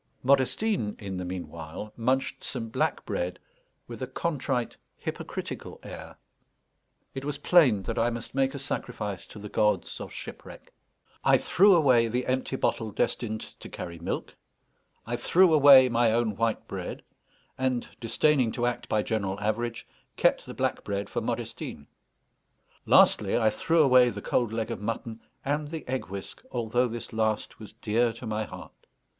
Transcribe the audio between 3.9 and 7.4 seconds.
a contrite hypocritical air. It was